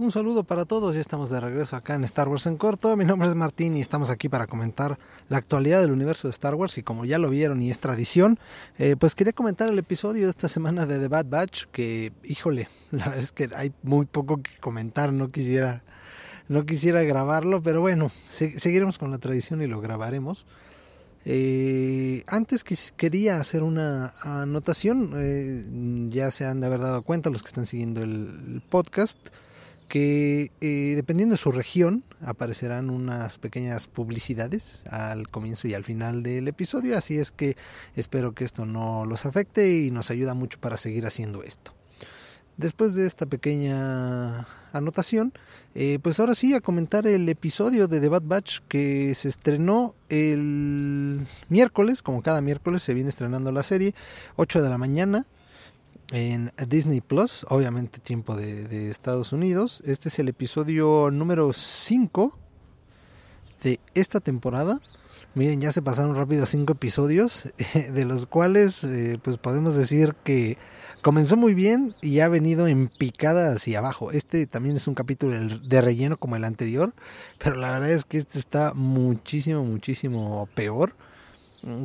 [0.00, 2.96] Un saludo para todos, ya estamos de regreso acá en Star Wars en corto.
[2.96, 6.54] Mi nombre es Martín y estamos aquí para comentar la actualidad del universo de Star
[6.54, 6.78] Wars.
[6.78, 8.38] Y como ya lo vieron y es tradición,
[8.78, 11.64] eh, pues quería comentar el episodio de esta semana de The Bad Batch.
[11.66, 15.12] Que, híjole, la verdad es que hay muy poco que comentar.
[15.12, 15.82] No quisiera,
[16.48, 20.46] no quisiera grabarlo, pero bueno, seguiremos con la tradición y lo grabaremos.
[21.26, 25.62] Eh, antes que quería hacer una anotación, eh,
[26.08, 29.18] ya se han de haber dado cuenta los que están siguiendo el podcast
[29.90, 36.22] que eh, dependiendo de su región aparecerán unas pequeñas publicidades al comienzo y al final
[36.22, 37.56] del episodio, así es que
[37.96, 41.74] espero que esto no los afecte y nos ayuda mucho para seguir haciendo esto.
[42.56, 45.32] Después de esta pequeña anotación,
[45.74, 49.96] eh, pues ahora sí a comentar el episodio de The Bad Batch que se estrenó
[50.08, 53.94] el miércoles, como cada miércoles se viene estrenando la serie,
[54.36, 55.26] 8 de la mañana
[56.12, 59.82] en Disney Plus, obviamente tiempo de, Estados Unidos.
[59.86, 62.36] Este es el episodio número 5
[63.62, 64.80] de esta temporada.
[65.34, 70.58] Miren, ya se pasaron rápido cinco episodios, de los cuales eh, pues podemos decir que
[71.02, 74.10] comenzó muy bien y ha venido en picada hacia abajo.
[74.10, 76.94] Este también es un capítulo de relleno como el anterior,
[77.38, 80.94] pero la verdad es que este está muchísimo, muchísimo peor.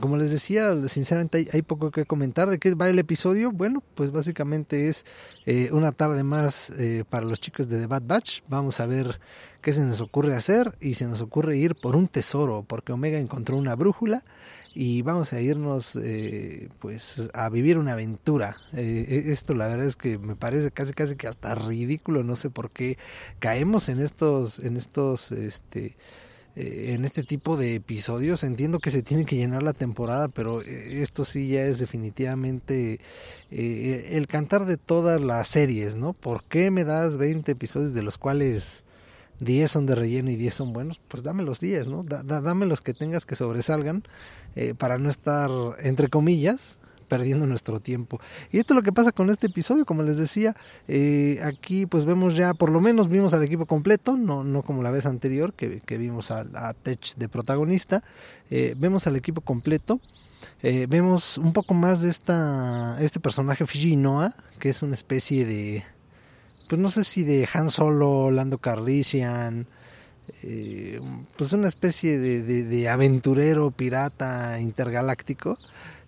[0.00, 2.50] Como les decía, sinceramente hay, poco que comentar.
[2.50, 3.52] ¿De qué va el episodio?
[3.52, 5.06] Bueno, pues básicamente es
[5.46, 8.40] eh, una tarde más eh, para los chicos de The Bad Batch.
[8.48, 9.18] Vamos a ver
[9.62, 13.18] qué se nos ocurre hacer y se nos ocurre ir por un tesoro, porque Omega
[13.18, 14.24] encontró una brújula
[14.74, 18.56] y vamos a irnos eh, pues a vivir una aventura.
[18.74, 22.22] E, esto la verdad es que me parece casi casi que hasta ridículo.
[22.22, 22.98] No sé por qué
[23.38, 25.96] caemos en estos en estos este
[26.54, 28.44] eh, en este tipo de episodios.
[28.44, 33.00] Entiendo que se tiene que llenar la temporada, pero eh, esto sí ya es definitivamente
[33.50, 36.12] eh, el cantar de todas las series, ¿no?
[36.12, 38.84] ¿Por qué me das 20 episodios de los cuales
[39.40, 41.00] 10 son de relleno y 10 son buenos?
[41.08, 42.02] Pues dame los 10, ¿no?
[42.02, 44.04] dame los que tengas que sobresalgan
[44.76, 46.81] para no estar, entre comillas,
[47.12, 48.22] perdiendo nuestro tiempo.
[48.50, 50.56] Y esto es lo que pasa con este episodio, como les decía,
[50.88, 54.82] eh, aquí pues vemos ya, por lo menos vimos al equipo completo, no, no como
[54.82, 58.02] la vez anterior que, vimos a, a, Tech de protagonista,
[58.50, 60.00] eh, vemos al equipo completo.
[60.62, 65.44] Eh, vemos un poco más de esta este personaje Fiji Noah, que es una especie
[65.44, 65.84] de
[66.70, 69.66] pues no sé si de Han Solo, Lando Calrissian,
[71.36, 75.58] pues una especie de, de, aventurero pirata intergaláctico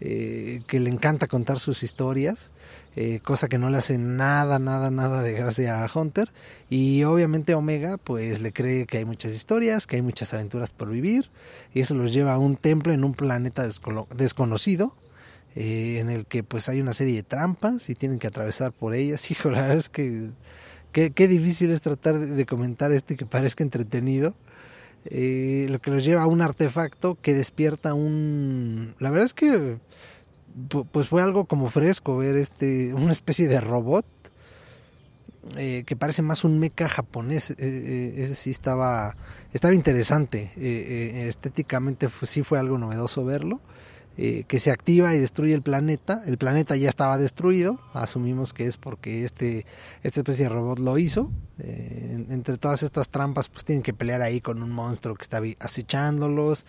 [0.00, 2.52] eh, que le encanta contar sus historias,
[2.96, 6.32] eh, cosa que no le hace nada, nada, nada de gracia a Hunter.
[6.68, 10.90] Y obviamente Omega pues le cree que hay muchas historias, que hay muchas aventuras por
[10.90, 11.30] vivir,
[11.74, 13.68] y eso los lleva a un templo en un planeta
[14.16, 14.94] desconocido.
[15.56, 18.94] Eh, en el que pues hay una serie de trampas y tienen que atravesar por
[18.94, 19.30] ellas.
[19.32, 20.30] Hijo, la verdad es que
[20.92, 24.34] qué, difícil es tratar de comentar esto y que parezca entretenido.
[25.06, 28.94] Eh, lo que los lleva a un artefacto que despierta un...
[28.98, 29.78] La verdad es que
[30.92, 34.04] pues fue algo como fresco ver este una especie de robot
[35.56, 39.16] eh, que parece más un mecha japonés eh, ese sí estaba
[39.52, 40.52] estaba interesante
[41.28, 43.60] estéticamente sí fue algo novedoso verlo
[44.22, 46.22] eh, que se activa y destruye el planeta.
[46.26, 49.64] El planeta ya estaba destruido, asumimos que es porque este,
[50.02, 51.30] esta especie de robot lo hizo.
[52.30, 56.64] Entre todas estas trampas, pues tienen que pelear ahí con un monstruo que está acechándolos.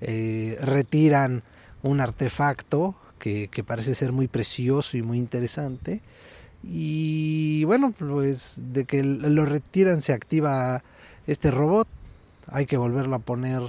[0.00, 1.42] Eh, retiran
[1.82, 6.00] un artefacto que, parece ser muy precioso y muy interesante.
[6.64, 10.82] Y bueno, pues de que lo retiran se activa
[11.26, 11.86] este robot.
[12.46, 13.62] Hay que volverlo a poner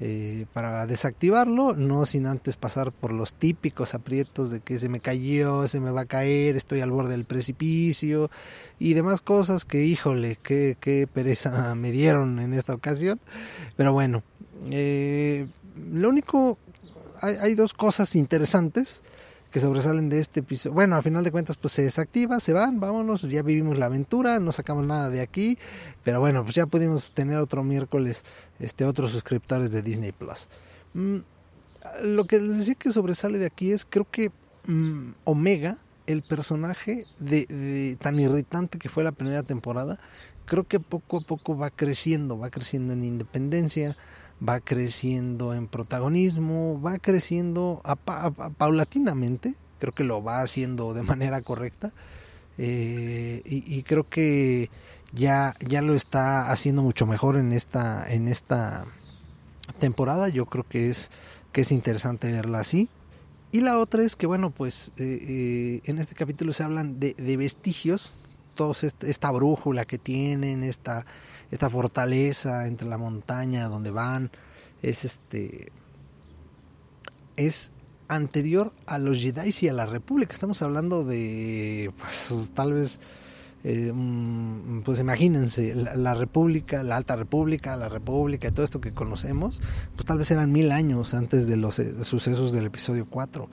[0.00, 5.00] eh, para desactivarlo, no sin antes pasar por los típicos aprietos de que se me
[5.00, 8.30] cayó, se me va a caer, estoy al borde del precipicio
[8.78, 13.18] y demás cosas que, híjole, qué, pereza me dieron en esta ocasión.
[13.76, 14.22] Pero bueno,
[14.70, 15.48] eh,
[15.90, 16.58] lo único,
[17.20, 19.02] hay, hay dos cosas interesantes
[19.50, 20.74] que sobresalen de este episodio.
[20.74, 24.38] Bueno, al final de cuentas, pues se desactiva, se van, vámonos, ya vivimos la aventura,
[24.40, 25.58] no sacamos nada de aquí,
[26.04, 28.24] pero bueno, pues ya pudimos tener otro miércoles,
[28.58, 30.50] este, otros suscriptores de Disney Plus.
[30.94, 31.18] Mm,
[32.04, 34.30] lo que les decía que sobresale de aquí es, creo que
[34.66, 40.00] mm, Omega el personaje de, de, tan irritante que fue la primera temporada,
[40.46, 43.96] creo que poco a poco va creciendo, va creciendo en independencia,
[44.46, 51.40] va creciendo en protagonismo, va creciendo a, paulatinamente, creo que lo va haciendo de manera
[51.40, 51.92] correcta
[52.56, 54.70] eh, y, y, creo que
[55.12, 58.84] ya, ya lo está haciendo mucho mejor en esta, en esta
[59.78, 61.10] temporada, yo creo que es,
[61.52, 62.88] que es interesante verla así.
[63.50, 67.14] Y la otra es que, bueno, pues eh, eh, en este capítulo se hablan de,
[67.14, 68.12] de vestigios,
[68.58, 71.06] todos esta brújula que tienen, esta,
[71.52, 74.32] esta fortaleza entre la montaña donde van,
[74.82, 75.70] es este
[77.36, 77.70] es
[78.08, 80.32] anterior a los Jedi y a la República.
[80.32, 82.98] Estamos hablando de, pues, tal vez,
[83.62, 83.92] eh,
[84.84, 89.60] pues imagínense, la, la, República, la Alta República, la República y todo esto que conocemos,
[89.94, 93.48] pues tal vez eran mil años antes de los eh, sucesos del episodio 4.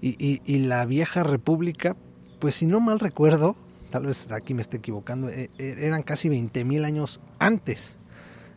[0.00, 1.96] Y, y, y, la vieja República,
[2.40, 3.54] pues si no mal recuerdo,
[3.90, 7.96] tal vez aquí me esté equivocando, eh, eran casi 20 mil años antes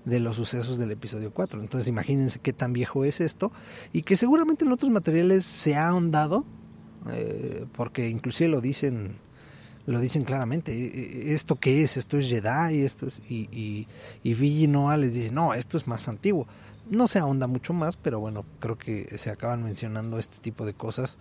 [0.05, 1.61] de los sucesos del episodio 4.
[1.61, 3.51] Entonces imagínense qué tan viejo es esto
[3.93, 6.45] y que seguramente en otros materiales se ha ahondado,
[7.11, 9.19] eh, porque inclusive lo dicen
[9.87, 13.87] lo dicen claramente, esto qué es, esto es Jedi, esto es, y, y,
[14.23, 16.47] y Noah les dice, no, esto es más antiguo.
[16.89, 20.75] No se ahonda mucho más, pero bueno, creo que se acaban mencionando este tipo de
[20.75, 21.17] cosas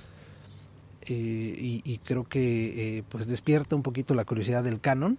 [1.06, 5.18] eh, y, creo que eh, pues despierta un poquito la curiosidad del canon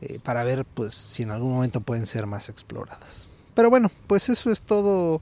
[0.00, 3.28] eh, para ver pues si en algún momento pueden ser más exploradas.
[3.54, 5.20] Pero bueno, pues eso es todo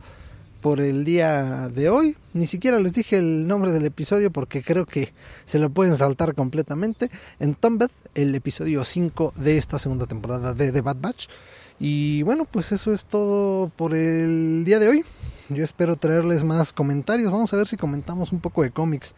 [0.61, 2.17] por el día de hoy.
[2.33, 5.13] Ni siquiera les dije el nombre del episodio porque creo que
[5.45, 7.11] se lo pueden saltar completamente.
[7.39, 11.29] En Tombed, el episodio 5 de esta segunda temporada de The Bad Batch.
[11.79, 15.05] Y bueno, pues eso es todo por el día de hoy.
[15.49, 17.31] Yo espero traerles más comentarios.
[17.31, 19.15] Vamos a ver si comentamos un poco de cómics.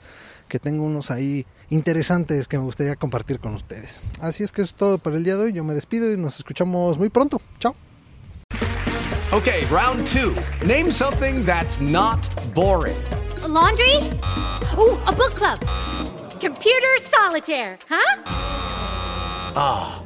[0.48, 4.00] Que tengo unos ahí interesantes que me gustaría compartir con ustedes.
[4.20, 5.52] Así es que eso es todo por el día de hoy.
[5.52, 7.40] Yo me despido y nos escuchamos muy pronto.
[7.58, 7.74] Chao.
[9.32, 10.34] Okay, round two.
[10.64, 12.96] Name something that's not boring.
[13.42, 13.96] A laundry?
[14.78, 15.58] Ooh, a book club.
[16.40, 18.22] Computer solitaire, huh?
[19.58, 20.05] Ah, oh,